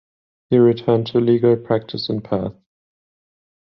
[0.49, 2.55] He returned to legal practice in Perth.